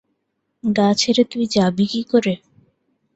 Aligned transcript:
গা 0.63 0.87
ছেড়ে 0.93 1.23
তুই 1.31 1.45
যাবি 1.55 1.85
কি 1.91 2.01
করে? 2.11 2.33